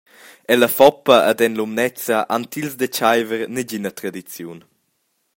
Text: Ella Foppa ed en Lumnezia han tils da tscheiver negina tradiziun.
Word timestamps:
Ella 0.53 0.69
Foppa 0.77 1.17
ed 1.31 1.39
en 1.45 1.57
Lumnezia 1.59 2.19
han 2.31 2.43
tils 2.51 2.73
da 2.79 2.87
tscheiver 2.89 3.41
negina 3.55 3.91
tradiziun. 3.99 4.59